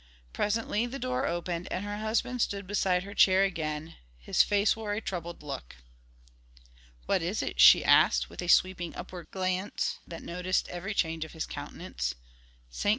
[0.33, 4.93] Presently the door opened, and her husband stood beside her chair again; his face wore
[4.93, 5.75] a troubled look.
[7.05, 11.33] "What is it?" she asked, with a sweeping upward glance that noted every change of
[11.33, 12.15] his countenance.
[12.71, 12.89] "St.